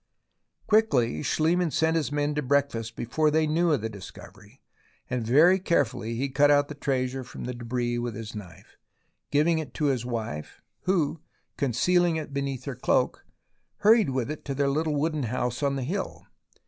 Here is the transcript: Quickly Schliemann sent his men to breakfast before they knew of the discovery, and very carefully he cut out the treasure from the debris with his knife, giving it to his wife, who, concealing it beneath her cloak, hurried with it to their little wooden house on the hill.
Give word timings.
Quickly 0.65 1.21
Schliemann 1.21 1.69
sent 1.69 1.95
his 1.95 2.11
men 2.11 2.33
to 2.33 2.41
breakfast 2.41 2.95
before 2.95 3.29
they 3.29 3.45
knew 3.45 3.71
of 3.71 3.81
the 3.81 3.87
discovery, 3.87 4.59
and 5.11 5.23
very 5.23 5.59
carefully 5.59 6.15
he 6.15 6.27
cut 6.27 6.49
out 6.49 6.69
the 6.69 6.73
treasure 6.73 7.23
from 7.23 7.43
the 7.43 7.53
debris 7.53 7.99
with 7.99 8.15
his 8.15 8.33
knife, 8.33 8.77
giving 9.29 9.59
it 9.59 9.75
to 9.75 9.85
his 9.93 10.03
wife, 10.03 10.59
who, 10.85 11.21
concealing 11.55 12.15
it 12.15 12.33
beneath 12.33 12.65
her 12.65 12.75
cloak, 12.75 13.23
hurried 13.85 14.09
with 14.09 14.31
it 14.31 14.43
to 14.45 14.55
their 14.55 14.69
little 14.69 14.95
wooden 14.95 15.21
house 15.29 15.61
on 15.61 15.75
the 15.75 15.83
hill. 15.83 16.25